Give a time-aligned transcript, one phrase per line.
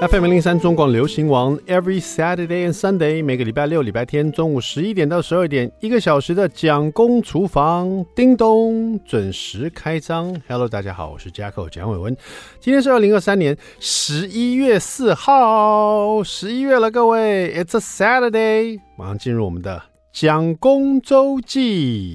[0.00, 10.40] FM 零零三中广流行王，Every Saturday and Sunday，每个礼拜六、礼拜天中午十一点到十二点，一个小时的蒋公厨房，叮咚，准时开张。
[10.46, 12.16] Hello，大家好，我是 jack 蒋伟文。
[12.60, 19.82] 今天是二零二三年十一月四号，十一月了，各位，It's a Saturday，马上进入我们的
[20.12, 22.14] 蒋公周记。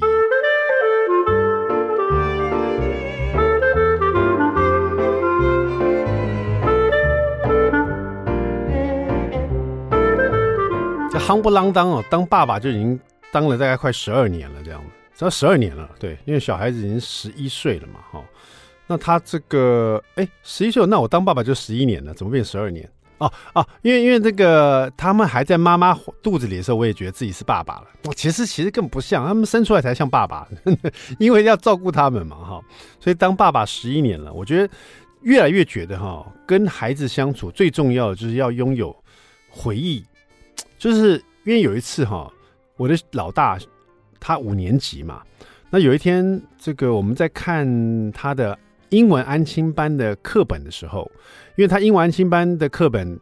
[11.25, 12.99] 夯不啷当哦，当爸爸就已经
[13.31, 18.21] 当了大概快十二年了，这样子，只要十二年了，对，因为小孩子已经十一岁了嘛，哈，
[18.87, 22.87] 那他这个，哎，十一岁，那我当爸爸就十一年了，怎么变十二年？
[23.19, 27.87] 哦哦，因为因为这个他们还在妈妈肚子里的时候，我也觉得自己是爸爸了。
[28.03, 30.45] 我其实其实更不像，他们生出来才像爸爸，
[31.19, 32.61] 因为要照顾他们嘛，哈，
[32.99, 34.73] 所以当爸爸十一年了，我觉得
[35.21, 38.93] 越来越觉得哈，跟孩子相处最重要的就是要拥有
[39.49, 40.03] 回忆。
[40.83, 42.29] 就是因为有一次哈，
[42.75, 43.57] 我的老大
[44.19, 45.23] 他五年级嘛，
[45.69, 48.59] 那有一天这个我们在看他的
[48.89, 51.09] 英文安亲班的课本的时候，
[51.55, 53.17] 因为他英文安亲班的课本，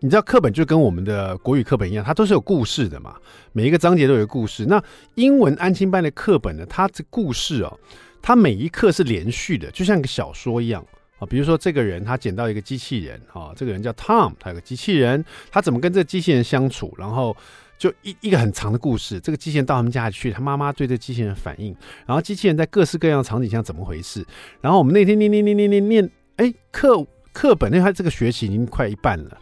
[0.00, 3.14] 你知道课本就跟我们的国语课本一样，它都是有故事的嘛，
[3.52, 4.66] 每一个章节都有故事。
[4.66, 4.82] 那
[5.14, 7.78] 英文安亲班的课本呢，它的故事哦，
[8.20, 10.84] 它每一课是连续的，就像个小说一样。
[11.18, 17.36] 啊，比如说这个人他捡到一个机器人，哈，这个人叫 Tom，他有个机器人，他怎么跟这个机器人相处，然后
[17.78, 19.20] 就一一个很长的故事。
[19.20, 24.26] 这个机器人到他们家去，他妈妈对这机器人反应，然后机器人在各式各样的场景下怎么回事。
[24.60, 29.38] 然后我们那天念念念念念念，哎，课课本，因为他这个学期已经快一半了，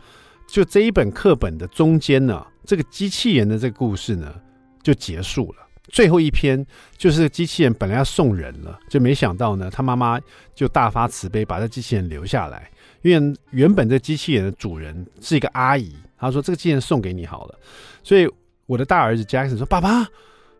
[0.46, 4.34] 就这一本课本的中间呢，这个机器人的这个故事呢
[4.82, 5.66] 就结束了。
[5.92, 10.18] 最后一篇就是机器人本来要送人了，就没想到呢，他妈妈
[10.54, 12.70] 就大发慈悲把这机器人留下来，
[13.02, 17.58] 因为原本这机器人的主人是一个阿姨，她说这个机器人送给你好了，
[18.02, 18.26] 所以
[18.64, 20.08] 我的大儿子 Jackson 说：“爸爸，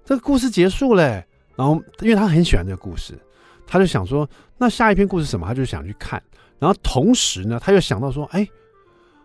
[0.05, 1.25] 这个故事结束了。”
[1.57, 3.19] 然后因为他很喜欢这个故事，
[3.67, 4.29] 他就想说
[4.59, 6.23] ：“那下一篇故事什么？”他就想去看。
[6.59, 8.47] 然后同时呢，他又想到说：“哎，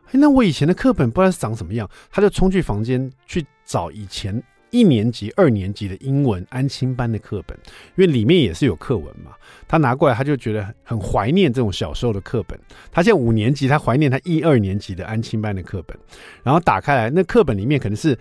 [0.06, 4.42] 哎，那我以前的课本不知道是长什么样？”他就冲去房间去找以前。
[4.78, 7.58] 一年级、二年级的英文安亲班的课本，
[7.96, 9.32] 因为里面也是有课文嘛。
[9.68, 12.60] 他拿过来，他就觉得很怀念这种小时候的课本。
[12.92, 15.98] 他现在五年级，他怀念他一二年级的安亲班的课本。
[16.44, 18.16] 然后打开来，那课本里面可能是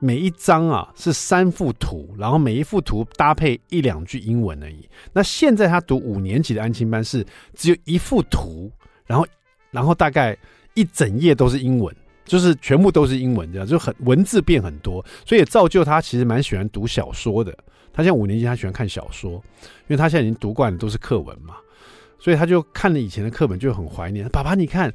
[0.00, 4.86] 每一张啊是三幅图，然后每一幅图搭配一两句英文而已。
[5.14, 8.70] 那现在他读五年级的安亲班是只有一幅图，
[9.06, 9.26] 然后
[9.70, 10.36] 然后大概
[10.74, 11.96] 一整页都是英文。
[12.32, 17.52] 就是全部都是英文，这样就很文字变很多，所以也造就他其实蛮喜欢读小说的。
[17.92, 21.56] 他现在五年级，他喜欢看小说，因为他现在已经读惯了都是课文嘛，
[22.18, 24.26] 所以他就看了以前的课本，就很怀念。
[24.30, 24.90] 爸爸，你看，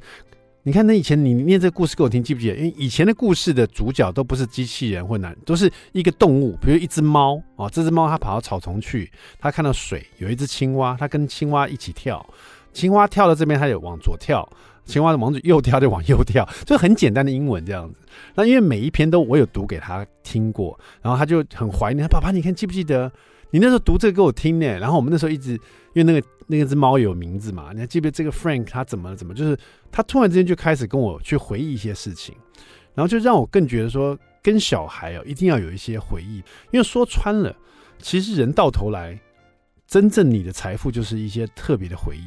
[0.64, 2.56] 你看那以前你念这个故事给我听，记不记得？
[2.56, 12.28] 因为以前的故事的主角都不是机器人或男，都是一个动物，比如一只猫啊，这只猫它跑到草丛去，它看到水有一只青蛙，它跟青蛙一起跳，
[12.72, 14.44] 青蛙跳到这边，它也往左跳。
[14.88, 18.00] 青蛙的王子右跳就往右跳，就很简单的英文这样子。
[18.34, 22.08] 那因为每一篇都我有读给他听过，然后他就很怀念。
[22.08, 23.12] 爸爸，你看记不记得
[23.50, 24.66] 你那时候读这个给我听呢？
[24.78, 25.52] 然后我们那时候一直
[25.92, 29.34] 因为那个那个只猫有名字嘛，你还记不记得这个 Frank 他怎么怎么？
[29.34, 29.56] 就是
[29.92, 32.34] 他突然之间就开始跟我去回忆一些事情，
[32.94, 37.54] 然后就让我更觉得说跟小孩哦一定要有一些回忆，因为说穿了，
[37.98, 39.18] 其实人到头来
[39.86, 42.26] 真正你的财富就是一些特别的回忆，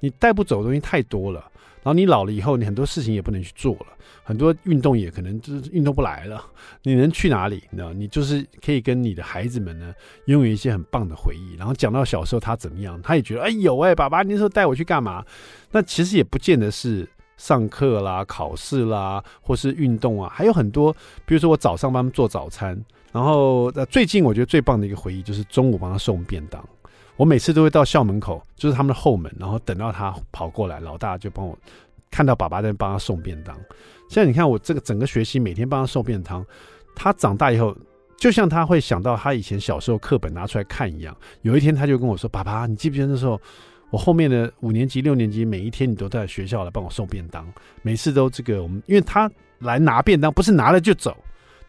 [0.00, 1.49] 你带不走的东西太多了。
[1.82, 3.86] 然后你老了以后，你很多事情也不能去做了，
[4.22, 6.44] 很多运动也可能就是运动不来了。
[6.82, 7.62] 你能去哪里？
[7.70, 9.94] 你知道，你就是可以跟你的孩子们呢，
[10.26, 11.56] 拥有一些很棒的回忆。
[11.56, 15.24] 然后讲到小时候他怎么样，他也觉得哎有哎，爸爸，你那时候带我去干嘛？
[15.70, 17.08] 那其实也不见得是
[17.38, 20.92] 上课啦、考试啦，或是运动啊，还有很多。
[21.24, 22.78] 比如说我早上帮他们做早餐，
[23.10, 26.62] 然后最近我觉得最棒的一个回忆就是中午帮他送便当。
[27.16, 31.56] 我每次都会到校门口，就是他们的后门，然后等到他跑过来，老大就帮我
[32.10, 33.54] 看到爸爸在帮他送便当。
[34.08, 36.44] 现在你看我这个整个学期每天帮他送便当，
[36.96, 37.76] 他长大以后，
[38.16, 41.16] 就像他会想到他以前小时候课本拿出来看一样。
[41.42, 43.40] 有一天他就跟我说：“爸爸，你记不记得那时候
[43.90, 47.46] 我后面的五年级、六年级每一天你都在学校来帮我送便当，
[47.82, 51.16] 每次都这个我们，因为他来拿便当不是拿了就走。”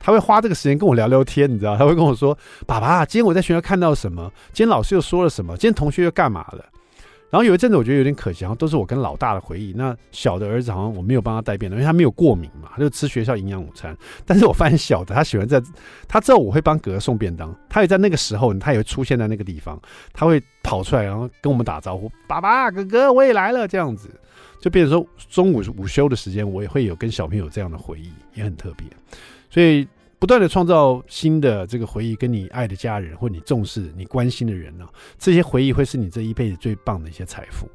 [0.01, 1.77] 他会花这个时间跟我聊聊天，你知道？
[1.77, 4.31] 他会跟我说：“爸爸，今天我在学校看到什么？
[4.51, 5.55] 今天老师又说了什么？
[5.55, 6.65] 今天同学又干嘛了？”
[7.31, 9.71] 然后有一阵子我觉得有点可惜，然后都是我跟老大的回忆。
[9.77, 13.95] 那小的儿子好像我没有帮他带便当，因为他没有过敏嘛，他就吃学校营养午餐。
[14.25, 15.61] 但是我发现小的他喜欢在，
[16.09, 19.79] 他知道我会帮哥哥送便当，他也在那个时候，他也会出现在那个地方，
[20.11, 24.09] 他会跑出来，然后跟我们打招呼：“爸爸，哥哥，我也来了。”这样子。
[24.61, 28.87] 就变成说中午午休的时间，我也会有跟小朋友这样的回忆，也很特别。
[29.49, 29.85] 所以
[30.19, 34.87] 不断的创造新的这个回忆，跟你爱的家人或你重视、你关心的人呢，
[35.17, 37.67] 这些回忆会是你这一辈子最棒的一些财富。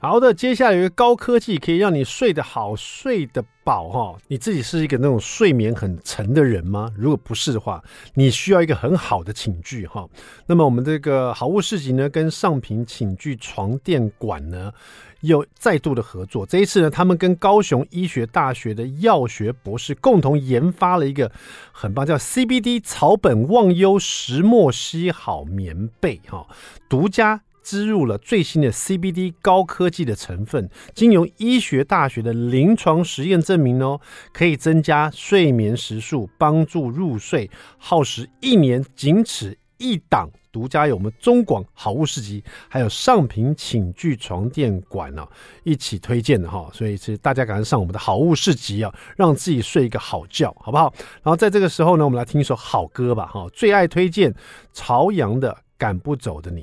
[0.00, 4.18] 好的，接下来有一个高科技可以让你睡得好、睡得饱哈。
[4.26, 6.90] 你自己是一个那种睡眠很沉的人吗？
[6.96, 7.80] 如果不是的话，
[8.14, 10.08] 你需要一个很好的寝具哈。
[10.46, 14.72] 那么我们这个好物市集呢，跟上品寝具床垫馆呢，
[15.22, 16.46] 又再度的合作。
[16.46, 21.32] 这一次呢，他们跟高雄医学大学的药学博士共同研发了一个
[21.72, 26.46] 很棒，叫 CBD 草本忘忧石墨烯好棉被哈，
[26.88, 27.42] 独家。
[27.64, 34.00] 植入了最新的 CBD 高科技的成分，经由医学大学的临床实验证明哦，
[34.32, 37.48] 可以增加睡眠时数，帮助入睡，
[37.78, 45.26] 耗时一年，仅此一档，独家有我们中广好物市集，还有上品寝具床垫馆、啊，
[45.64, 50.92] 一起推荐的哈，所以是大家赶快上我们的好物市集啊，让自己睡一个好觉，好不好？
[51.22, 54.32] 然后在这个时候呢，我们来听一首好歌吧，哈，最爱推荐
[54.74, 56.60] 朝阳的《赶不走的你》。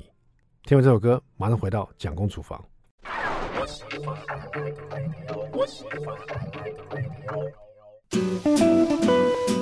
[0.65, 2.63] 听完这首歌，马上回到蒋公厨房。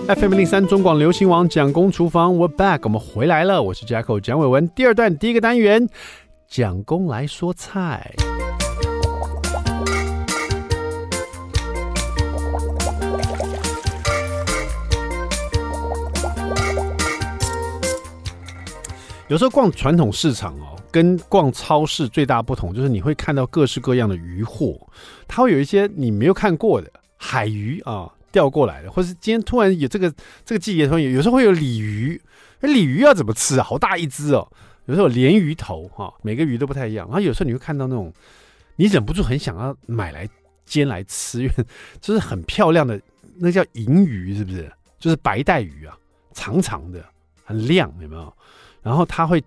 [0.07, 3.61] FM 零三中广流行网蒋公厨房，We're back，我们回来了。
[3.61, 4.65] 我是 Jacko 蒋伟文。
[4.69, 5.85] 第二段第一个单元，
[6.47, 8.15] 蒋公来说菜。
[19.27, 20.79] 有时候逛传统市场哦。
[20.89, 24.79] 跟逛超市最大不同就是你会看到各式各样的鱼货，
[25.27, 30.13] 它会有一些你没有看过的海鱼啊，钓过来的，或是今天突然有这个
[30.45, 32.21] 这个季节突然有，有时候会有鲤鱼，
[32.59, 33.63] 那鲤鱼要怎么吃啊？
[33.63, 34.47] 好大一只哦！
[34.85, 37.07] 有时候鲢鱼头哈，每个鱼都不太一样。
[37.07, 38.13] 然后有时候你会看到那种
[38.75, 40.29] 你忍不住很想要买来
[40.67, 41.49] 煎来吃，
[41.99, 43.01] 就是很漂亮的，
[43.39, 44.71] 那叫银鱼是不是？
[44.99, 45.97] 就是白带鱼啊，
[46.33, 47.03] 长长的，
[47.43, 48.31] 很亮，有没有？
[48.83, 49.43] 然后它会。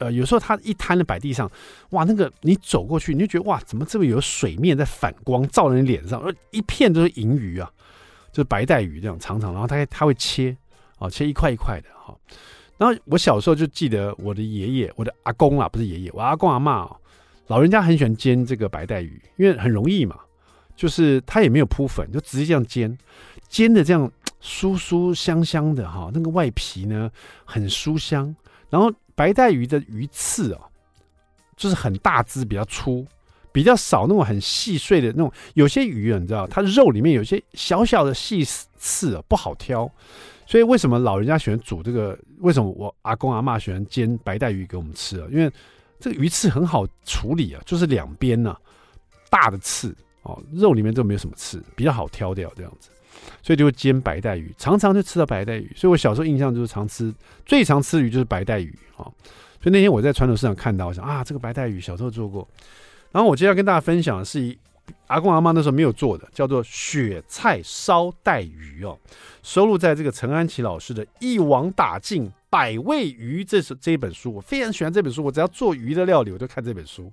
[0.00, 1.50] 呃，有时候它一摊的摆地上，
[1.90, 6.22] 哇，那个你走过去，你就觉得哇，怎么这么有水面在反光，照在你脸上，
[6.52, 7.68] 一片都是银鱼啊，
[8.32, 10.56] 就是白带鱼这样长长，然后它它会切
[10.98, 12.16] 啊，切一块一块的哈。
[12.76, 16.90] 然后我小时候就记得我的爷爷，我的阿公啊，不是爷爷，我阿公阿嬷，
[17.46, 20.18] 老人家很喜欢煎这个白带鱼，因为很容易嘛，
[20.76, 22.96] 就是他也没有铺粉，就直接这样煎，
[23.48, 24.10] 煎的这样
[24.42, 27.10] 酥酥香香的哈，那个外皮呢
[27.44, 28.34] 很酥香，
[28.70, 28.92] 然后。
[29.18, 30.60] 白带鱼的鱼刺哦，
[31.56, 33.04] 就是很大只，比较粗，
[33.58, 35.32] 比较少那种很细碎的那种。
[35.54, 38.44] 有些鱼啊，你知道，它肉里面有些小小的细
[38.76, 39.90] 刺啊，不好挑。
[40.46, 42.16] 所以为什么老人家喜欢煮这个？
[42.38, 45.26] 为什么我阿公阿嬷喜欢煎白带鱼给我们吃啊？
[45.28, 45.50] 因为
[45.98, 48.56] 这个鱼刺很好处理啊，就是两边呢
[49.28, 52.90] 大的刺哦，肉里面都没有什么刺，比较好挑掉这样子。
[53.42, 55.68] 所以就会煎白带鱼，常常就吃到白带鱼。
[55.74, 57.12] 所以我小时候印象就是常吃，
[57.44, 59.02] 最常吃鱼就是白带鱼啊。
[59.60, 62.46] 所以那天我在传统市场看到，我想啊，这个白带鱼小时候做过。
[63.10, 64.56] 然后我今天要跟大家分享的是
[65.06, 68.98] 阿公阿妈那时候没有做的，叫做雪菜烧带鱼哦，
[69.42, 74.32] 收录在这个陈安琪老师的《一网打尽百味鱼》这是这一本书。
[74.32, 77.04] 我非常喜欢这本书，我只要做鱼的料理，我就看这本书，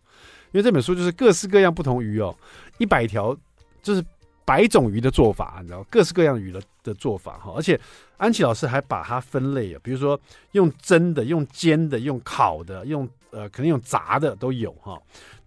[0.52, 2.36] 因为这本书就是各式各样不同鱼哦，
[2.78, 3.38] 一百条
[3.82, 4.04] 就是。
[4.46, 7.80] 百种鱼的做法，你知道，各式各样鱼的的做法哈，而且
[8.18, 10.20] 安琪老师还把它分类啊，比如说
[10.52, 14.98] 用蒸的、用煎的、用烤的、用呃，可能用炸的都有哈。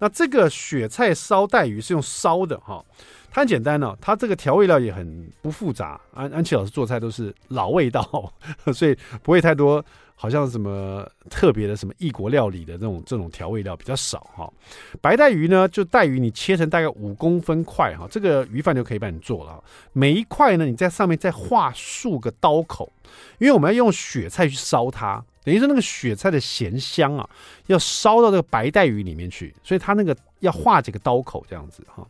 [0.01, 2.85] 那这个雪菜烧带鱼是用烧的哈，
[3.31, 6.01] 它很简单呢，它这个调味料也很不复杂。
[6.13, 8.33] 安安琪老师做菜都是老味道，
[8.75, 9.85] 所以不会太多。
[10.21, 14.53] 好像什么特别的什么异国料理的这种这种调味料比较少哈。
[15.01, 19.63] 白带鱼呢，就带鱼你切成大概五公分块哈，这个鱼饭就可以帮你做了。
[19.93, 22.93] 每一块呢，你在上面再画数个刀口，
[23.39, 27.27] 因为我们要用雪菜去烧它，等于说那个雪菜的咸香啊，
[27.69, 32.07] 要烧到这个白带鱼里面去，所以它那个要画几个刀口这样子哈。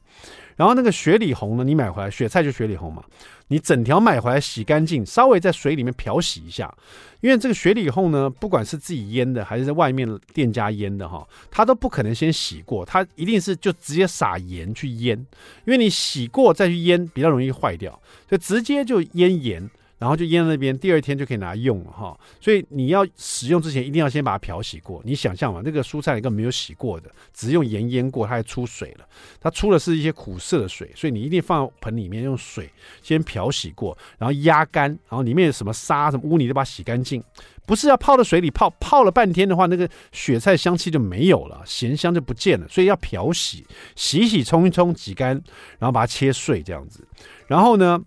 [0.57, 3.05] 然后那个雪里红呢，你买回来雪菜就雪里红嘛。
[3.47, 6.75] 你整条买回来洗干净，稍微在水里面漂洗一下，
[7.21, 15.17] 因为这个雪里红呢，不管是自己腌的还是在外面店家腌的哈，它都不可能先洗过，它一定是就直接撒盐去腌，
[15.65, 17.93] 因为你洗过再去腌比较容易坏掉，
[18.29, 22.19] 所以直接就腌盐，然后就腌在那边，第二天就可以拿来用了哈。
[22.41, 25.03] 所以你要使用之前，一定要先把它漂洗过。
[25.05, 29.05] 你想象嘛，那个蔬菜一个没有洗过的，只用盐腌过，它还出水了。
[29.41, 32.71] 它出的是一些苦涩的水，所以你一定放到盆里面，用水
[33.03, 37.23] 先漂洗过，然后压干，然后里面有什么沙、什么污泥都把它洗干净。
[37.67, 42.67] 不是要泡到水里泡，泡了半天的话，那个雪菜香气就没有了，咸香就不见了。
[42.67, 45.33] 所以要漂洗，洗洗冲一冲，挤干，
[45.79, 47.07] 然后把它切碎这样子。
[47.47, 48.01] 然后呢，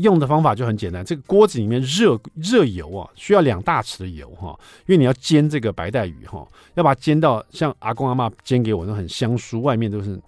[0.00, 10.20] 用的方法就很简单，这个锅子里面热热油啊，需要两大匙的油哈，因为你要煎这个白带鱼哈，要把它煎到像阿公阿嬷煎给我那很香酥，外面都是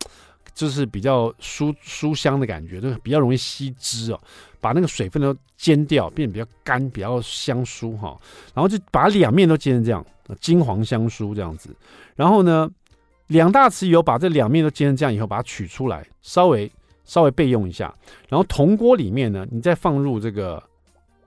[0.55, 4.21] 就是比较酥酥香的感觉，就是比较容易吸汁哦。
[4.61, 8.17] 把那个水分都煎掉，变得比较干，比较香酥哈。
[8.55, 10.07] 然后就把两面都煎成这样，
[10.41, 11.75] 金黄香酥这样子。
[12.15, 12.71] 然后呢，
[13.27, 16.71] 两大匙油把这两面都煎成这样以后，把它取出来，稍微
[17.05, 17.95] 稍微备用一下。
[18.29, 20.63] 然后铜锅里面呢，你再放入这个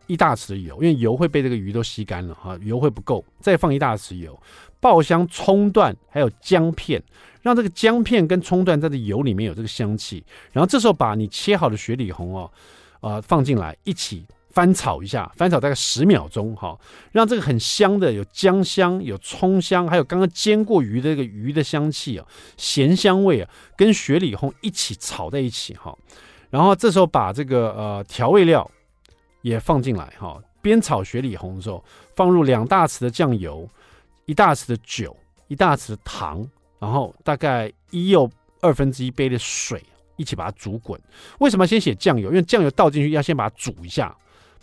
[0.08, 4.40] 一大匙油，因为油会被这个鱼都吸干了哈，油会不够，再放一大匙油，
[4.80, 7.02] 爆香葱段还有姜片，
[7.42, 10.24] 让这个姜片跟葱段在这油里面有这个香气。
[10.52, 12.50] 然后这时候把你切好的雪里红哦。
[13.02, 16.80] 啊、呃，放进来一起翻炒一下，翻炒大概十秒钟，哈，
[17.12, 25.94] 让这个很香的有姜香、有葱香，还有刚刚煎过鱼的这个鱼的香气啊，咸香味啊，跟雪里红一起炒在一起，哈。
[26.50, 28.70] 然后这时候把这个呃调味料
[29.42, 31.84] 也放进来，哈，边炒雪里红的时候，
[32.16, 33.68] 放入两大匙的酱油，
[34.26, 35.14] 一大匙的酒，
[35.50, 38.32] 一大匙的糖，然后大概一又
[38.62, 39.84] 二分之一杯的水。
[40.18, 40.98] 一起把它煮滚。
[41.40, 42.30] 为什么先写酱油？
[42.30, 44.16] 因为酱油倒进去要先把它煮一下，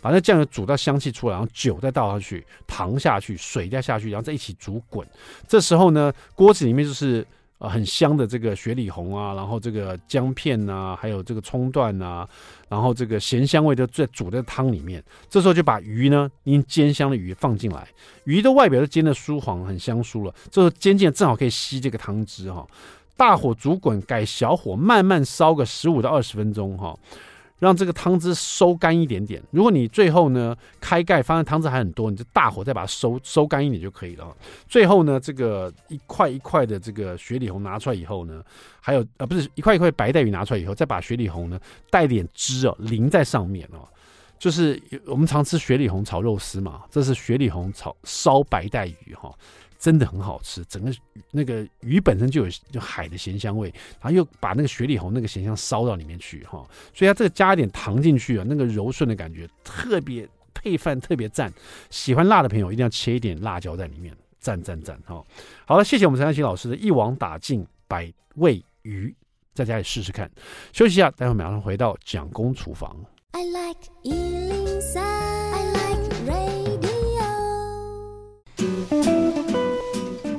[0.03, 5.07] 把那酱油煮到香气出来，然后酒再倒下去，糖下去，水再下去，然后再一起煮滚。
[5.47, 7.25] 这时候呢，锅子里面就是
[7.59, 12.27] 呃很香的这个雪里红啊，然后这个姜片啊，还有这个葱段啊，
[12.67, 15.01] 然后这个咸香味都在煮在汤里面。
[15.29, 17.87] 这时候就把鱼呢，您煎香的鱼放进来，
[18.25, 20.35] 鱼的外表都煎得酥黄，很香酥了。
[20.51, 22.67] 这时候煎煎正好可以吸这个汤汁哈。
[23.15, 26.97] 大火煮滚，改小火慢慢烧个十五到二十分钟哈，
[27.63, 29.41] 让这个汤汁收干一点点。
[29.51, 34.35] 如果你最后呢开盖发现汤汁还很多，你就大火再把它收收干一点就可以了。
[34.67, 38.43] 最后呢，这个一块一块的这个雪里红拿出来以后呢，
[38.81, 41.57] 还有呃不是一块一块白带鱼拿出来以后，再把雪里红呢
[41.89, 43.87] 带点汁哦淋在上面哦，
[44.37, 49.33] 就是我们常吃雪里红炒肉丝嘛，这是雪里红炒烧白带鱼哈。
[49.83, 50.89] 真的很好吃，整个
[51.29, 53.67] 那个鱼本身就有就海的咸香味，
[53.99, 61.51] 然后又把那个雪里红那个咸香烧到里面去哈，所以它这个加一点糖进去啊，那个柔顺的感觉特别配饭特别赞。
[61.89, 65.21] 喜欢辣的朋友一定要切一点辣椒在里面，赞赞赞哈。
[65.65, 69.13] 好了，谢谢我们陈安琪老师的一网打尽百味鱼，
[69.53, 70.31] 在家里试试看。
[70.71, 72.95] 休息一下，待会马上回到蒋公厨房。
[73.31, 73.81] I like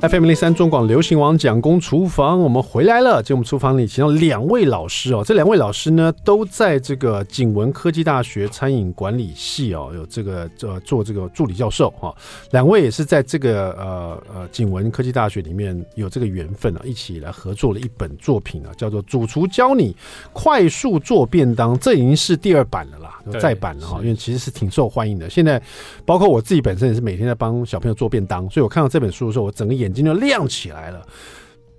[0.07, 3.23] FM 零三中广流行网蒋公厨房，我们回来了。
[3.23, 12.13] 就我们厨房里请到两位老师哦，这两位老师呢都在这个景文科技大学餐饮管理系哦，有这个呃做这个助理教授哈。
[12.51, 19.95] 两位也是在这个呃呃景文科技大学里面有这个缘分啊，一起来合作了一本作品啊，叫做《主厨教你
[20.33, 25.27] 快速做便当》，这已经是第二版了啦，再版了哈，因为其实是挺受欢迎的。
[25.31, 25.59] 现在
[26.05, 29.94] 包括我自己本身也是每天在帮小朋友做便当，所以我看到这本书的时候，我整个眼。
[29.95, 31.07] 已经就亮起来了，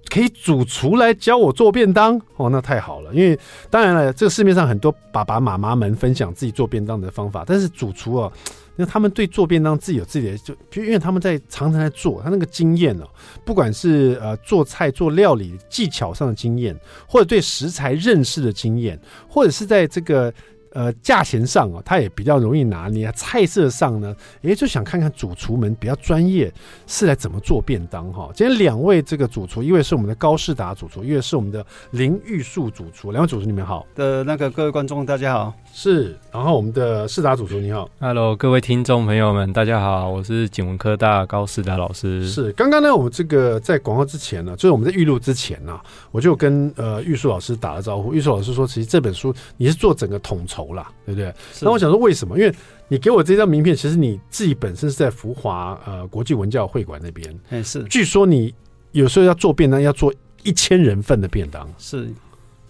[0.09, 3.13] 可以主厨来教我做便当哦，那太好了。
[3.13, 8.33] 因为当然了，这个市面上很多爸爸妈妈们分享自己做便当的方法，但是主厨哦，
[8.79, 13.07] 因为他们对做便当自己有自己的，就就因为他们在常常在做，他那个经验哦，
[13.45, 16.75] 不管是呃做菜做料理技巧上的经验，
[17.07, 20.33] 或者对食材认识的经验，或者是在这个。
[20.77, 23.11] 呃，价钱上啊，它也比较容易拿捏。
[23.13, 26.53] 菜色上呢，也就想看看主厨们比较专业
[26.87, 28.29] 是来怎么做便当哈。
[28.35, 33.11] 今天两位这个主厨，一位是我们的高世达主厨，一位是我们的林玉树主厨。
[33.11, 33.87] 两位主厨你们好。
[33.95, 35.55] 的那个各位观众大家好。
[35.73, 37.89] 是，然后我们的世达主厨你好。
[37.99, 42.29] Hello，各位听众朋友们大家好，我是景文科大高世达老师。
[42.29, 45.81] 是，刚刚呢，我们这个在广告之前呢，就是我们在预录之前呢，
[46.11, 48.13] 我就跟呃玉树老师打了招呼。
[48.13, 50.66] 玉树老师说，其实这本书你是做整个统筹。
[50.75, 51.33] 啦，对不对？
[51.63, 52.39] 那我想说，为什么？
[52.39, 52.55] 因为
[52.89, 57.39] 你给我这张名片，其实你自己本身是在福华呃国际文教会馆那边。
[57.51, 57.83] 哎，是。
[57.85, 58.55] 据说你
[58.93, 62.09] 有时候要做便当，要做一千人份的便当，是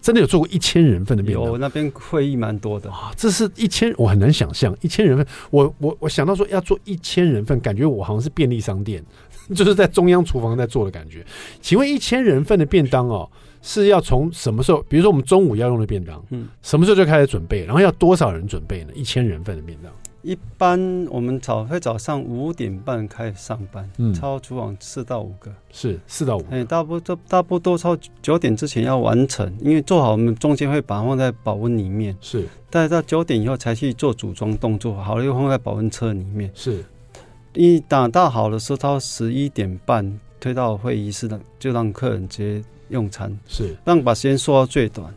[0.01, 1.47] 真的有做过一千人份的便当？
[1.47, 3.13] 有，那边会议蛮多的啊。
[3.17, 5.27] 这是一千，我很难想象一千人份。
[5.51, 9.05] 我我我想到说要做一千人份，感觉我好像是便利商店，
[9.55, 11.27] 就是在中央厨房在做的感觉。
[11.61, 13.29] 请问一千人份的便当哦？
[13.67, 14.81] 是要从什么时候？
[14.89, 17.65] 比如说我们中午要用的便当，嗯，什么时候就开始准备？
[17.65, 18.93] 然后要多少人准备呢？
[18.95, 19.93] 一千人份的便当。
[20.23, 20.79] 一般
[21.11, 36.85] 我们早会早上五点半开始上班，嗯，超厨房四到五个，是四到五，哎，大部都大部都超九点之前要完成，因为做好我们中间会把它放在保温里面，是，但是到九点以后才去做组装动作，好了又放在保温车里面，是，
[37.55, 45.13] 一打到好的时候，到十一点半推到会议室的，就让客人直接用餐，是，让把时间缩到最短。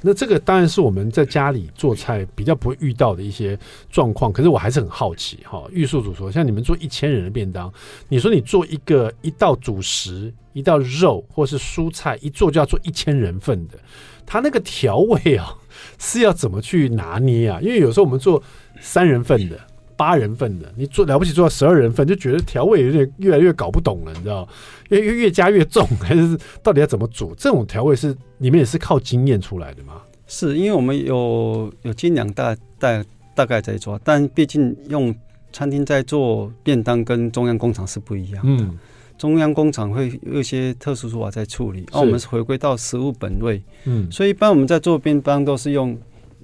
[0.00, 3.56] 那这个当然是我们在家里做菜比较不会遇到的一些
[3.88, 5.64] 状况，可是我还是很好奇哈。
[5.70, 7.72] 玉树主说，像你们做一千人的便当，
[8.08, 13.78] 你说你做一个一道主食、一道肉或是蔬菜，一做就要做一千人份的，
[14.26, 15.54] 他那个调味啊
[15.96, 17.60] 是要怎么去拿捏啊？
[17.62, 18.42] 因为有时候我们做
[18.80, 19.56] 三人份的。
[19.98, 24.48] 八人份的，你做了不起做到十二人份，就觉得调味有点越来越搞不懂了，你知道？
[24.90, 27.34] 越越越加越重，还是到底要怎么煮？
[27.36, 30.00] 这种调味是你们也是靠经验出来的吗？
[30.28, 35.12] 是因为我们有有斤两大大大概在做，但毕竟用
[35.52, 38.64] 餐厅在做便当跟中央工厂是不一样的。
[38.64, 38.78] 嗯，
[39.18, 43.60] 中央工厂会有一些特殊做法在处理，而我们是回归到食物本味。
[43.84, 45.98] 嗯，所以一般我们在做便当都是用。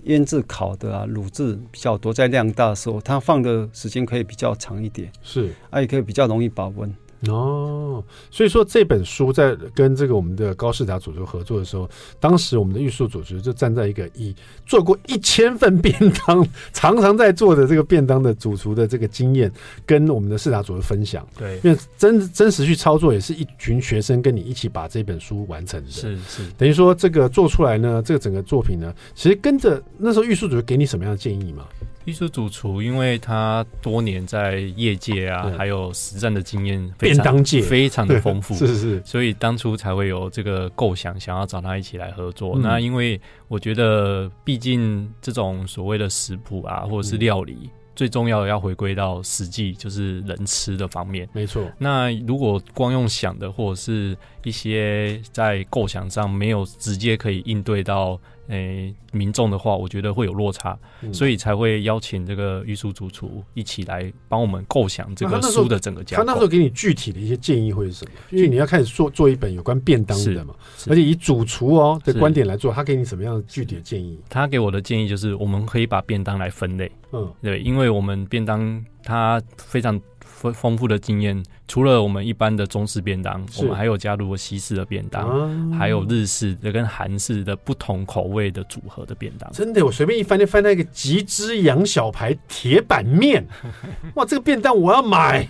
[0.05, 6.95] 腌制烤的啊，卤制比较多，在量大的时候，它放的时间可以比较长一点，是，啊，也可以比较容易保温。
[7.29, 11.89] 哦，所以说这本书在跟这个我们的高世达主厨合作的时候，
[12.21, 14.35] 当时我们的玉树主厨就站在一个以
[14.67, 15.95] 做过一千份便
[16.27, 19.51] 当，常常在做的这个便当的主厨的这个经验，
[19.87, 21.27] 跟我们的世达主厨分享。
[21.39, 25.91] 对，因为真真实去操作，也是一群学生跟你一起把这本书完成的。
[25.91, 31.65] 是是，等于说这个做出来呢，这个整个作品呢，其实跟着那时候玉树主厨给你什么样的建议吗？
[32.05, 42.57] 玉树主厨，因为他多年在业界啊，还有实战的经验，便当界非常的丰富， 是是是，所以当初才会有这个构想，想要找他一起来合作。
[42.57, 47.57] 嗯、那因为我觉得，毕竟这种所谓的食谱啊，或者是料理。
[47.63, 51.29] 嗯最重要的要回归到实际，就是人吃的方面。
[51.33, 51.63] 没错。
[51.79, 58.21] 那如果光用想的，或者是一些在构想上没有直接可以应对到。
[58.49, 66.25] 诶、欸，民众的话，我觉得会有落差，嗯、所以才会邀请这个玉树主厨一起来帮我们构想这个书的整个架构。
[66.25, 68.11] 他那时候给你具体的一些建议会是什么？
[68.31, 70.55] 因为你要开始做做一本有关便当的嘛，
[70.89, 74.19] 而且以主厨哦的观点来做，他给你什么样的具体的建议？
[74.29, 76.91] 他给我的建议就是，我们可以把便当来分类。
[77.13, 80.01] 嗯，对，因为我们便当它非常。
[80.25, 89.51] 丰丰富的经验，除了我们一般的中式便当，我们还有加入了西式的便当，啊、还有日式的跟韩式的不同口味的组合的便当。
[89.53, 93.47] 真的，我随便一翻就翻到一个吉之羊小排铁板面，
[94.15, 95.47] 哇，这个便当我要买，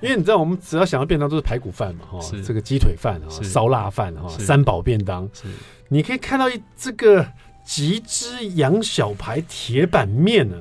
[0.00, 2.42] 因为你知道，我们只要想到便当都是排骨饭嘛，哈，是。
[2.42, 5.28] 这个鸡腿饭哈，烧腊饭哈，三宝便当。
[5.32, 5.44] 是，
[5.88, 7.26] 你可以看到一这个
[7.64, 10.56] 吉之羊小排铁板面呢，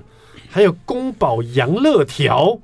[0.50, 2.60] 还有宫保羊肋条。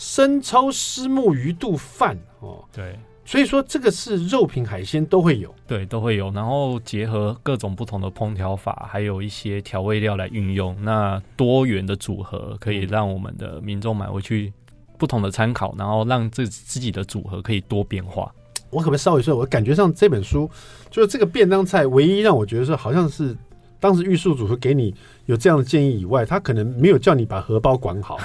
[0.00, 14.50] 生抽虱目鱼肚饭哦，对，所以说这个是肉品海鲜都会有，对，都会有，然后结合各种不同的烹调法，还有一些调味料来运用，那多元的组合可以让我们的民众买回去
[14.96, 18.34] 不同的参考，然后让自自己的组合可以多变化。
[18.70, 20.50] 我可不可以稍微说，我感觉上这本书
[20.90, 23.36] 就是这个便当菜，唯一让我觉得说好像是。
[23.82, 24.94] 当时玉树主厨给你
[25.30, 28.18] 有这样的建议以外，他可能没有叫你把荷包管好。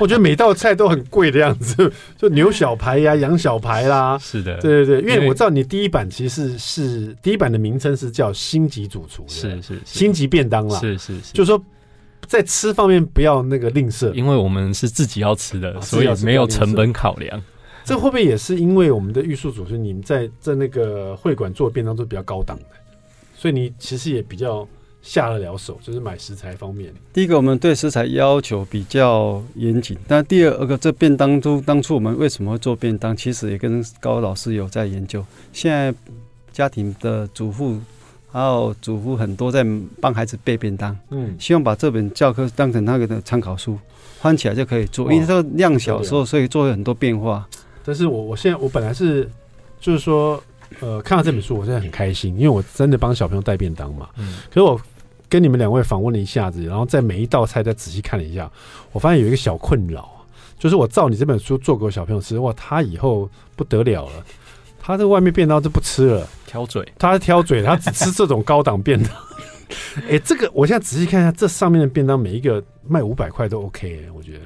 [0.00, 4.18] 我觉得每道菜都很贵的样子，就牛小排呀、啊、羊小排啦。
[4.18, 10.76] 是的，对对对，因为我知道你第一版其实是是第一版的名称是叫星级主厨，是是，是星级便当啦。
[10.80, 11.64] 是是是，就是说
[12.26, 17.40] 在吃方面不要那个吝啬，因为我们是自己要吃的，啊、所以没有成本考量。
[17.84, 22.64] 这会不会也是因为我们的玉树主厨，你们在在那个会馆做便当都比较高档的，
[23.36, 24.66] 所以你其实也比较。
[25.02, 26.92] 下得了手，就是买食材方面。
[27.12, 29.96] 第一个，我们对食材要求比较严谨。
[30.06, 35.24] 但第二个，这便当初当初我们为什么会做便当，其实也跟高老师有在研究。
[35.52, 35.94] 现在
[36.52, 37.80] 家庭的主妇
[38.30, 39.64] 还有主妇很多在
[40.00, 43.78] 帮孩子备便当，嗯，希望把这本教科当成那个的参考书，
[44.20, 45.10] 翻起来就可以做。
[45.12, 47.48] 因为这个量小时候，所以做很多变化。
[47.84, 49.28] 但是我我现在我本来是
[49.80, 50.42] 就是说。
[50.78, 54.08] 呃，看到这本书，我现在很开心，因为我真的帮小朋友带便当嘛。
[54.16, 54.36] 嗯。
[54.48, 54.80] 可是我
[55.30, 58.50] 跟你们两位访问了一下子，然后在每一道菜再仔细看了一下，
[58.92, 60.06] 我发现有一个小困扰，
[60.58, 64.24] 就是我照你这本书做给我小朋友吃，哇，他以后不得了了，
[64.78, 69.10] 他在外面便当就不吃了，挑嘴，他挑嘴，他只吃这种高档便当。
[70.02, 74.40] 哎、欸，这个我现在仔细看一下，这上面的便当每一个卖五百块都 OK，、欸、我觉得，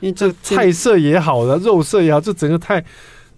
[0.00, 2.82] 因为这菜色也好了，肉色也好，这整个太。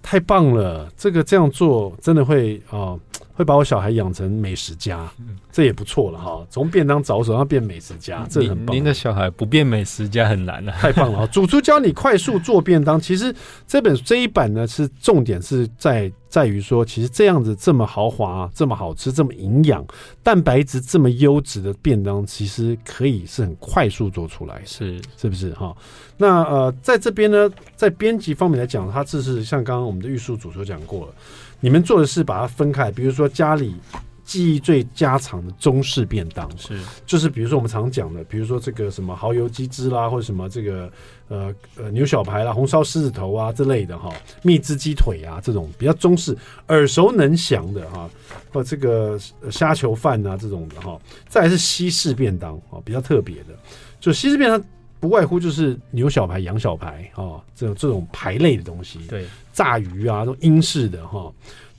[0.04, 3.00] 太棒了，这个这样做真的会啊、呃，
[3.34, 5.10] 会把我小孩养成美食家，
[5.50, 6.46] 这也不错了哈。
[6.50, 8.76] 从便当着手，要变美食家，这很棒。
[8.76, 11.26] 您的小孩不变美食家很难了， 太棒了！
[11.28, 13.34] 主厨教你快速做便当， 其实
[13.66, 19.84] 这本这一版呢，是重点是在在于说，其实这样子这么豪华、这么好吃、这么营养、
[20.22, 25.74] 蛋白质这么优质的便当，其实可以是很快速做出来，是是不是哈？
[26.18, 31.14] 那呃，在这边呢，在编辑方面来讲，它这是像刚刚我们的玉树主厨讲过了。
[31.62, 33.76] 你们做的是把它分开，比如说家里
[34.24, 36.78] 记忆最家常的中式便当，是。
[37.06, 40.90] 就是比如说我们常讲的，比如说这个什么蚝油鸡汁啦，或者什么这个
[41.28, 48.10] 呃呃牛小排啦、红烧狮子头啊之类的哈，蜜汁鸡腿啊这种比较中式耳熟能详的哈，
[48.52, 49.16] 或这个
[49.50, 53.54] 虾球饭啊这种的哈，再来是西式便当啊，比较特别的，
[54.00, 54.60] 就西式便当
[55.02, 59.26] 不外乎就是牛小排、羊小排哦这种这种排类的东西，对。
[59.52, 61.30] 炸鱼啊，都英式的哈。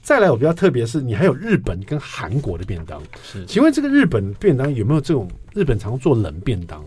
[0.01, 3.01] 再来，我比较特别是，你还有日本跟韩国的便当。
[3.23, 6.83] 是，请问这个日本便当有没有这种日本常做冷便当？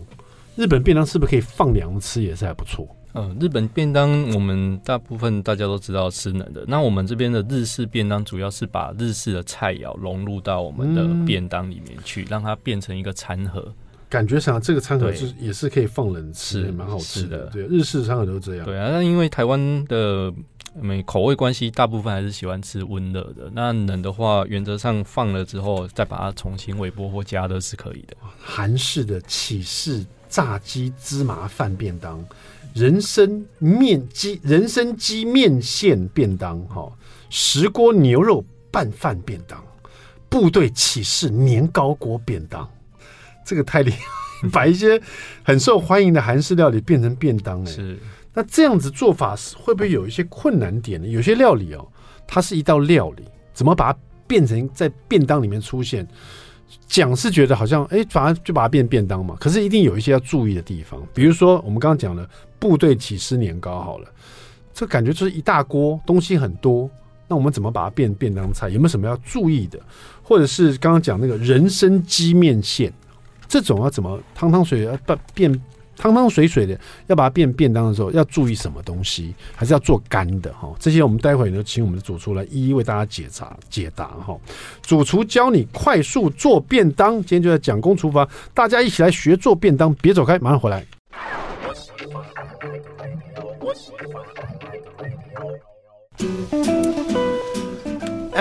[0.55, 2.87] 日本便当是不是可以放凉吃，也是还不错？
[3.15, 6.63] 嗯，日本便当我们大部分大家都知道吃冷的。
[6.67, 13.73] 那我们这边的日式便当主要是把日式的菜肴融入到我们的便当里面去，嗯、让它变成一个餐盒。
[14.09, 17.45] 感觉上这个餐盒是也是可以放冷吃，蛮好吃的。
[17.47, 18.65] 对，日式餐盒都是这样。
[18.65, 20.33] 对啊，那因为台湾的。
[20.79, 23.49] 没口味关系，大部分还是喜欢吃温热的。
[23.51, 28.15] 那冷的话，原则上放了之后，再把它重新微波或加热是可以的。
[28.39, 32.23] 韩式的起司炸鸡芝麻饭便当，
[32.75, 36.87] 人参面鸡人参鸡面线便当，哈，
[37.31, 39.59] 石锅牛肉拌饭便当，
[40.29, 42.69] 部队起司年糕锅便当，
[43.47, 45.01] 这个太厉害， 把一些
[45.41, 47.97] 很受欢迎的韩式料理变成便当，哎，是。
[48.33, 51.07] 那这样子做法是会不会有一些困难点呢？
[51.07, 51.87] 有些料理哦，
[52.27, 56.07] 它是一道料理，怎么把它变成在便当里面出现？
[56.85, 59.35] 讲是觉得好像哎，反正就把它变便当嘛。
[59.39, 62.29] 可是一定有一些要注意的地方，比如说我们刚刚讲的
[62.59, 64.07] 部队起司年糕好了，
[64.73, 66.87] 这感觉就是一大锅东西很多，
[67.27, 68.67] 那我们怎么把它变便当菜？
[68.69, 69.79] 有没有什么要注意的？
[70.21, 72.93] 或者是刚刚讲那个人参鸡面线，
[73.47, 74.97] 这种要怎么汤汤水要
[75.33, 75.61] 变？
[75.99, 79.33] 汤汤水水的，要把它变便当的时候，要注意什么东西？
[79.55, 80.71] 还是要做干的哈？
[80.77, 84.37] 这些我们待会呢，请我们的主厨来一一为大家解答解答哈。
[84.83, 90.85] 主厨教你快速做便当，今天就在蒋公厨房，大家一起来学做便当，别走开，马上回来。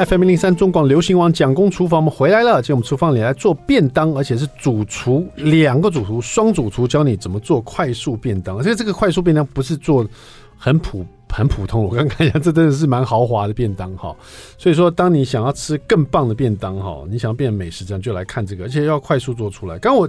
[0.05, 2.61] FM 零零三中广流行网蒋公厨房，我们回来了。
[2.61, 8.59] 今天我们厨房里来做便当，而且是主厨两个主厨双主厨教你怎么做快速便当。
[8.59, 10.07] 而且这个快速便当不是做
[10.59, 14.15] 很普很普通，我刚看一下，这真的是蛮豪华的便当哈。
[14.59, 19.79] 所以说，当你想要吃更棒的便当哈，你想要变美食，这样就来看这个，而且要快速做出来。
[19.79, 20.07] 刚我。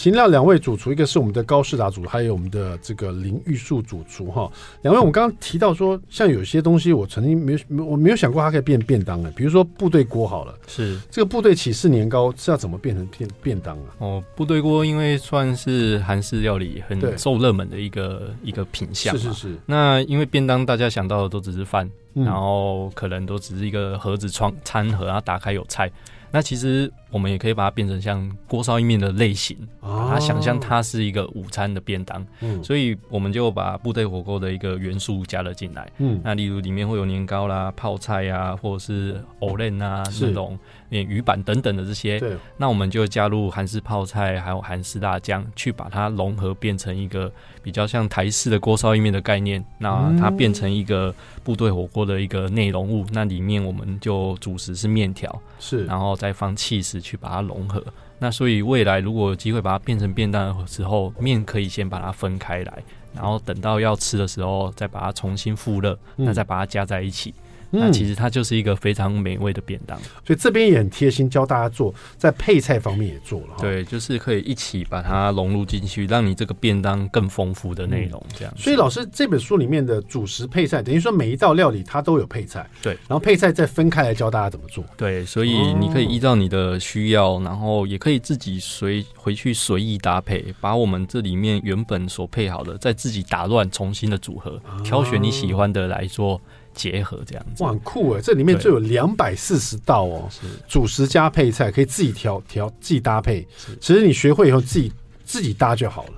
[0.00, 4.50] 请到两位主厨，一个是我们的高世达主厨，还有我们的这个林玉树主厨哈。
[4.80, 13.84] 两位，我们刚刚提到说，像有些东西我曾经没有，我没有想过它可以变便当的，比如说部队锅好了，是这个部队起士年糕是要怎么变成便便当啊？
[13.98, 19.56] 哦，部队锅因为算是韩式料理很受热门的一个一个品相，是是是。
[19.66, 25.92] 那因为便当大家想到的都只是饭，嗯，然后可能都只是一个盒子装餐盒，然后打开有菜。
[26.32, 32.24] 那其实我们也可以把它变成像锅烧意面的类型，把它想象它是一个午餐的便当。
[32.40, 35.90] 嗯，所以我们就把部队火锅的一个元素加了进来。
[35.98, 40.58] 嗯，那例如里面会有年糕啦、泡菜啊，或者是藕链啊这种。
[40.90, 49.64] 连鱼板等等的这些，对，那我们就加入韩式泡菜，还有韩式辣酱，去把它融合，变成一个比较像台式的锅烧意面的概念。
[49.78, 53.06] 那它变成一个部队火锅的一个内容物。
[53.12, 57.82] 那里面我们就主食是面条，是，然后再放起司去把它融合。
[58.18, 62.82] 那所以未来如果有机会把它变成便当的时候，面可以先把它分开来，
[63.14, 67.32] 然后等到要吃的时候再把它重新复热，那再把它加在一起。
[67.70, 73.54] 那其实它就是一个非常美味的便当，嗯、所以这边也很贴心，教大家做，在配菜方面也做了。
[73.58, 78.20] 对，就是可以一起把它融入进去，让你这个便当更丰富的内容。
[78.36, 82.68] 这样、嗯，所以老师这本书里面的主食配菜，等于说每一道料理它都有配菜。
[82.82, 84.84] 对，然后配菜再分开来教大家怎么做。
[84.96, 96.40] 对，所以你可以依照你的需要，然后也可以自己随回去随意搭配，把我们这里面原本所配好的，再自己打乱重新的组合，挑选你喜欢的来做。
[96.74, 98.20] 结合这样子，哇，很酷哎！
[98.20, 100.28] 这里面就有两百四十道哦，
[100.68, 103.46] 主食加配菜，可以自己调调自己搭配。
[103.80, 104.92] 其实你学会以后，自己
[105.24, 106.10] 自己搭就好了。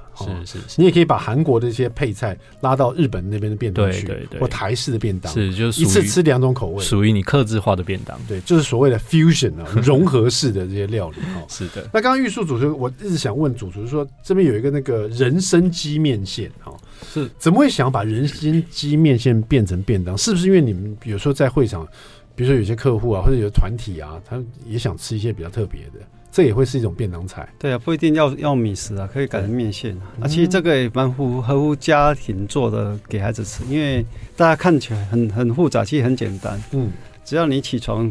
[0.44, 8.16] 是是，你也可以把韩国的一些配菜拉到日本那边的便当去，对对对，或台式的便当，是就是一次吃两种口味，属于你克制化的便当。
[8.28, 11.42] 对，就是所谓的 fusion 啊， 融合式的这些料理哈。
[11.48, 11.82] 是的。
[11.92, 16.72] 那刚刚玉树主厨，我一直想问主厨说，这边有一个那个人参鸡面线哈，
[17.04, 20.16] 是怎么会想把人参鸡面线变成便当？
[20.16, 21.86] 是不是因为你们有时候在会场，
[22.34, 26.00] 比如说有些客户啊，或者有团体啊，他也想吃一些比较特别的？
[26.30, 30.22] 这也会是一种便当菜，对啊，不一定要要米食啊，可以改成面线啊。
[30.22, 34.02] 啊，其实这个也蛮符合乎家庭做的给孩子吃，因为
[34.34, 36.58] 大家看起来很很复杂，其实很简单。
[36.72, 36.90] 嗯，
[37.22, 38.10] 只要你起床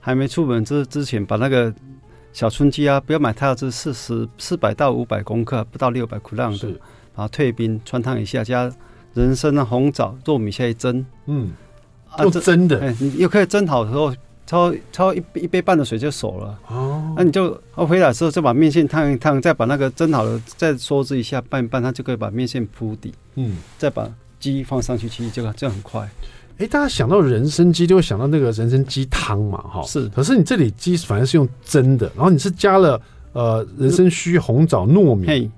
[0.00, 1.72] 还没出门之之前，把那个
[2.32, 6.72] 小春鸡啊，不要买太大只，四十四百到五百公克，不到六百克量的，
[7.20, 8.72] 把它退冰穿烫一下，加
[9.12, 11.04] 人参啊、红枣、糯米下去蒸。
[11.26, 11.50] 嗯，
[12.18, 14.14] 用蒸的，哎，你又可以蒸好之后。
[14.46, 26.00] 焯焯一一杯半的水就熟了哦，那你就回来的时候就把面线烫一烫，再把那个蒸好了再收汁一下拌一拌，它就可以把面线铺底，嗯，再把鸡放上去，其实这个这样很快。
[26.00, 30.08] 哎、欸，大家想到人参鸡就会想到那个人参鸡汤嘛，哈，是。
[30.08, 33.00] 可是你这里鸡反而是用蒸的，然后你是加了
[33.32, 35.50] 呃人参须、红枣、糯米、嘿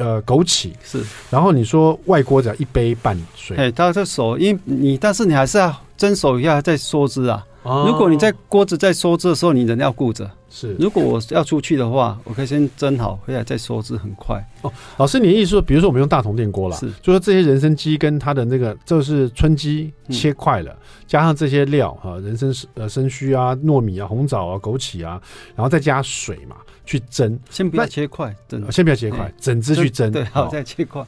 [0.00, 1.02] 呃枸杞，是。
[1.30, 7.44] 然后你说外锅只要一杯半水，哎，它这手，因为你但是你还是要蒸熟一下再收汁啊。
[7.64, 10.28] 如果你在锅子在收汁的时候，你人要顾着。
[10.50, 14.44] 是，如果我要出去的话，我可以先蒸好，回来再收汁，很快。
[14.60, 25.22] 哦，老师，你的意思说，比如说我们用大同电锅了，是，就说这些人参鸡跟它的那个，就是春鸡切块了，嗯、加上这些料哈，人参呃参须啊、糯米啊、红枣啊、枸杞啊，
[25.54, 27.38] 然后再加水嘛，去蒸。
[27.50, 28.72] 先不要切块，蒸。
[28.72, 30.10] 先不要切块，整只去蒸。
[30.10, 31.04] 对，好，再切块。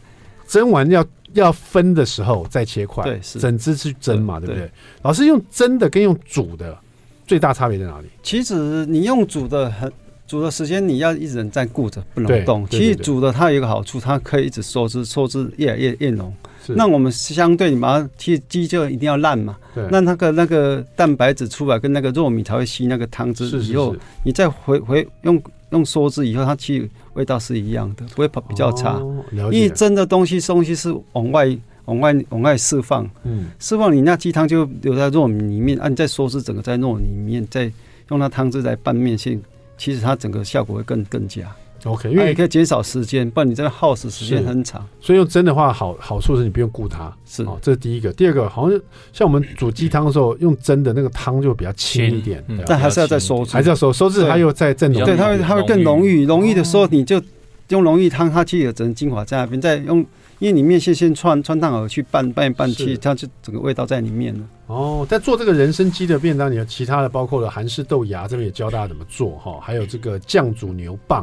[0.47, 1.05] 蒸完要。
[1.33, 4.71] 要分的时候再切块，对，是整只去蒸嘛，对，不对？
[5.03, 6.79] 老师用蒸的跟用煮的
[7.27, 8.07] 最大差别在哪里？
[8.23, 9.93] 其实你用煮的很
[10.29, 12.65] 煮的时间，你要一直人在顾着，不能动。
[12.69, 16.33] 其实煮的它有一个好处，它可以一直收汁，收汁越来越越浓。
[16.69, 25.43] 那我们相对你把它其实鸡就一定要烂嘛，对，那那个那个蛋白质出来跟那个糯米才会吸那个汤汁，以后你再回回用。
[25.75, 28.93] 用梭子以后，它其实味道是一样的，不会跑比较差。
[28.93, 31.47] 哦、因为蒸的东西，东西是往外、
[31.87, 33.05] 往外、往外释放。
[33.25, 37.71] 嗯，释放你那鸡汤就留在糯米里面，啊，你再梭子，整个在糯米里面，再
[38.11, 39.43] 用那汤汁来拌面线，
[39.77, 41.43] 其实它整个效果会更更佳。
[41.85, 44.85] OK，因为也可以减少时间，不然你这个耗时时间很长。
[45.01, 48.11] 所以用蒸的话，好好处是你不用顾它，是哦，这是第一个。
[48.13, 48.81] 第二个，好像
[49.13, 56.25] 像我们煮鸡汤的时候，用蒸的那个汤就比较清一点，嗯、但还是要再收汁，还是要收收汁，它又再再浓，对，它会它会更浓郁。
[56.25, 57.21] 浓郁的时候，你就
[57.69, 59.61] 用浓郁汤，它其实有整个精华在那边。
[59.61, 59.99] 再用，
[60.39, 64.41] 因为你面线先穿穿烫好去拌拌一拌，其实它就整个味道在里面了。
[64.69, 71.23] 哦，在做这个人参鸡的便当，你有其他的包括了韩式豆芽，这边也教大家怎么做哈，还有这个酱煮牛蒡。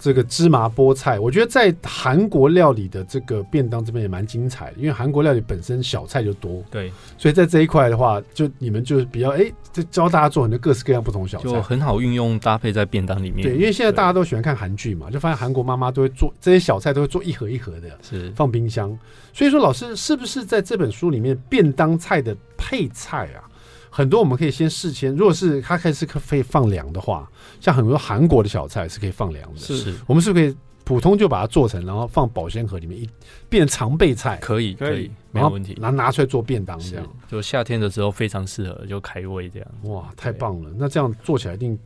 [0.00, 13.46] 这个芝麻菠菜，我觉得在韩国料理的这个便当这边也蛮精彩的，因为韩国料理本身小菜就多，对，所以在这一块的话，就你们就是比较哎，就教大家做很多各式各样不同小菜，就很好运用搭配在便当里面。
[13.46, 18.98] 对，因为现在大家都喜欢看韩剧嘛，就发现韩国妈妈都会做这些小菜，都会做一盒一盒的，是放冰箱。
[19.34, 23.44] 所以说，老师是不是在这本书里面便当菜的配菜啊？
[23.90, 29.60] 很多我们可以先事先，如果是它开始可以放凉的话，像很多韩国的小菜是可以放凉的。
[29.60, 33.08] 是，我们是不是可以普通就把它做成，然后放保鲜盒里面一
[33.48, 34.38] 变常备菜？
[34.38, 35.76] 可以，可以，没有问题。
[35.80, 39.68] 拿拿出来做便当这样，就夏天的时候非常适合，就开胃这样。
[39.82, 40.70] 哇，太棒了！
[40.78, 41.78] 那这样做起来一定。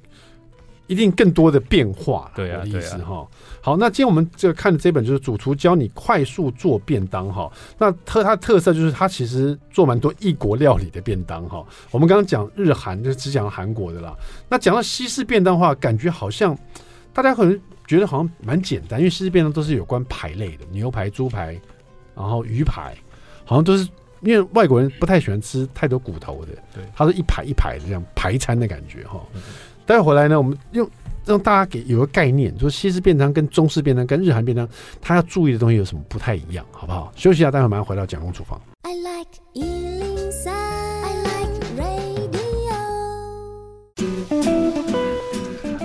[0.87, 3.27] 一定更多的变化，对啊，意思哈。
[3.65, 7.51] 好，那今天我们这个看的这本就是主厨教你快速做便当哈。
[7.79, 11.65] 那特它的特色就是它其实做蛮多异国料理的便当哈。
[11.91, 14.15] 我们刚刚讲日韩就只讲韩国的啦。
[14.51, 16.55] 那讲到西式便当的话，感觉好像
[17.15, 21.59] 大家可能觉得好像蛮简单，因为西式便当都是有关排类的，牛排、猪排，
[22.15, 22.95] 然后鱼排，
[23.47, 23.89] 好像都是
[24.21, 29.19] 因为外国人不太喜欢吃太多骨头的，对，它是一排一排的这样排餐的感觉哈。
[29.87, 30.87] 待会回来呢，我们用
[31.25, 34.69] 让大家给有个概念，说西式便当跟中式便当跟日韩便当，
[35.01, 37.13] 它要注意的东西有什么不太一样，好不好？
[37.17, 38.61] 休息一下，待会马上回到蒋公厨房。
[38.83, 39.74] I like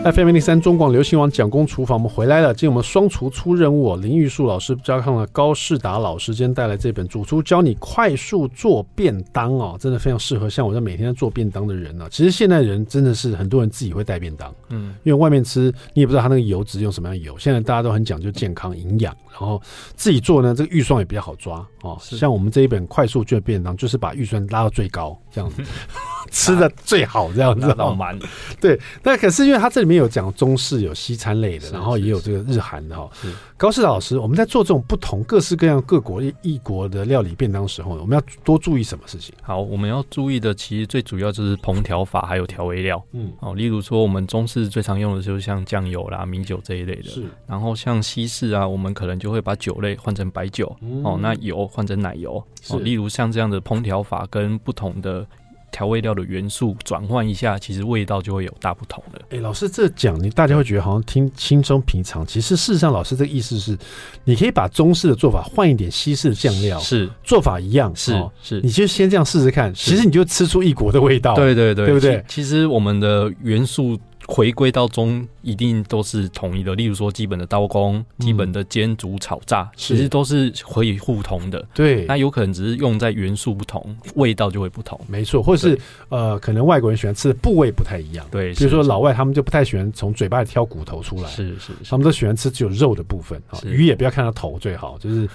[0.01, 2.53] FM 零零三中广流行网蒋公厨房，我们回来了。
[2.53, 12.07] 今天我们双厨出任务，林玉树老师加上了高世达老师，今天带来这本主厨教你快速做便当哦，真的非常适合像我这每天在做便当的人呢、啊。
[12.09, 17.37] 其实现在人真的是很多人自己会带便当，嗯，因为外面吃你也不知道他那个油脂用什么样的油。
[17.37, 19.61] 现在大家都很讲究健康营养，然后
[19.95, 21.97] 自己做呢，这个预算也比较好抓哦。
[21.99, 25.61] 像我们这一本快速做便当，就是把预算拉到最高，这样子
[26.31, 28.17] 吃的最好这样子，浪漫。
[28.59, 33.09] 对，那可是因为它这里面有讲中式有西餐类的，然后也有这个日韩的哈。
[33.57, 39.35] 高士老师，我们在做这种不同各式各样各国异国的料理便当时候，我们要多注意什么事情？
[39.41, 43.03] 好，我们要注意的其实最主要就是烹调法还有调味料。
[43.11, 47.09] 嗯，哦，例如说我们中式最常用的就是像酱油啦、米酒这一类的。
[47.09, 47.25] 是。
[47.47, 52.41] 然后像西式啊，我们可能就会把酒类换成白酒，嗯、哦，那油换成奶油。
[52.69, 55.27] 哦，例如像这样的烹调法跟不同的。
[55.71, 59.19] 调味料的元素转换一下，其实味道就会有大不同了。
[59.29, 63.77] 哎、欸，老师这讲你大家会觉得好像听轻松平常，其实事实上老师这个意思是，
[64.23, 72.23] 你可以把中式的做法换一点西式的酱料，是做法一样，是是，你就先这样试试看，其实你就吃出异国的味道，对对对，对不对？
[72.27, 73.99] 其实我们的元素。
[74.31, 81.65] 回归到中一定都是统一的，例如说基本的刀工、嗯、基本的煎煮炒炸，其实都是可以互通的。
[81.73, 84.99] 对，那有可能只是用在元素不同，味道就会不同。
[85.07, 88.23] 没错，或者是呃，可能外国人喜欢吃的部位不太一样。
[88.29, 93.41] 对，比如说老外他们就不太喜欢从嘴巴里挑骨头出来，是是，是，他们都喜欢吃只有肉的部分。
[93.65, 95.27] 鱼也不要看到头最好，就是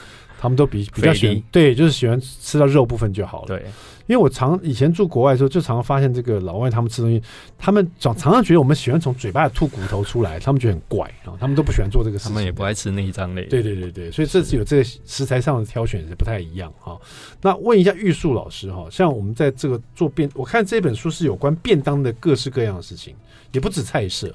[0.44, 3.48] 他们都比比较喜欢，对，就是喜欢吃到肉部分就好了。
[3.48, 3.64] 对。
[4.06, 7.22] 因为我常以前住国外的时候，就常常发现这个老外他们吃东西，
[7.56, 12.30] 他们常常常觉得我们喜欢从嘴巴里吐骨头出来，他们觉得很怪啊，他们都不喜欢做这个事情。
[12.30, 13.46] 他们也不爱吃内脏类。
[13.46, 17.00] 对对对对，所以这次有这个食材上的挑选是不太一样哈。
[17.40, 23.16] 那问一下玉树老师哈，像我们在这个做便，我看这本书是有关便当的各式各样的事情，
[23.52, 24.30] 也不止菜色，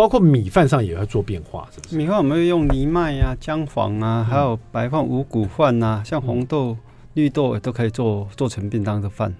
[0.00, 1.94] 包括米饭上也要做变化，是不是？
[1.94, 6.74] 米饭我们会用藜麦啊、姜黄啊，还有白饭、五谷饭呐，像红豆。
[7.14, 9.34] 绿豆都可以做做成便当的饭，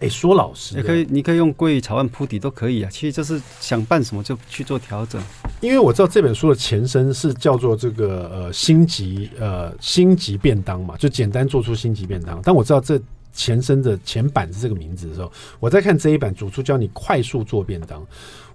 [0.00, 2.90] 欸，说老实，也可以，你可以用鲑鱼炒饭铺底都可以啊。
[2.90, 5.22] 其实就是想拌什么就去做调整。
[5.60, 12.40] 因为我知道这本书的前身是叫做这个呃星级呃星级便当嘛，就简单做出星级便当。
[12.42, 13.00] 但我知道这
[13.32, 18.04] 前身的前版是这个名字的时候，我在看这一版主厨教你快速做便当。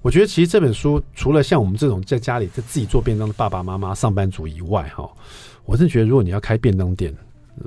[0.02, 5.10] 我觉得其实这本书除了像我们这种在家里在自己做便当的爸爸妈妈上班族以外，哈，
[5.66, 7.14] 我是觉得如果你要开便当店。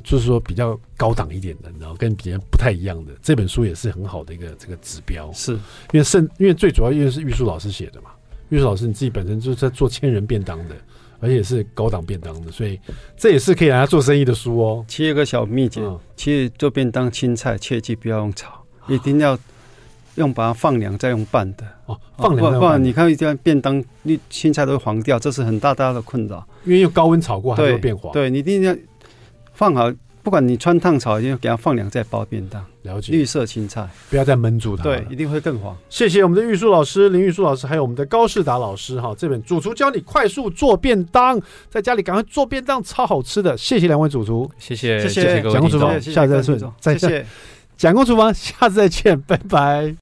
[0.04, 5.54] 就是说比较高档一点的，然后跟别人不太一样的这本书也是很好的一个这个指标，是
[5.90, 8.10] 因为甚因为最主要因为是玉树老师写的嘛，
[8.50, 10.76] 玉树老师你自己本身就是在做千人便当的，
[11.20, 12.80] 而且是高档便当的，所以
[13.16, 14.84] 这也是可以拿来做生意的书哦。
[14.88, 19.38] 其实有个小秘诀，嗯、其实做便当青菜切记不要用炒，一定要
[20.16, 28.76] 用把它放凉再用拌的哦，放凉不然你看一家便当你青菜都会黄掉，这是很大大的困扰，因为用高温炒过还会变黄，对，你一定要。
[29.52, 32.64] 放好，不管你穿烫炒，一定要给它放凉再包便当。
[32.82, 35.76] 了解，绿色青菜不要再闷住它，对，一定会更黄。
[35.88, 39.14] 谢谢我们的玉树老师林玉树老师，还有我们的高世达老师哈。
[39.18, 43.56] 这本主厨教你快速做便当，在家里赶快做便当，超好吃的。
[43.56, 45.42] 谢谢两位主厨，谢谢谢谢。
[45.42, 47.26] 蒋公厨房，下次再见，再见。
[47.76, 49.94] 蒋公厨房，下次再见，拜拜。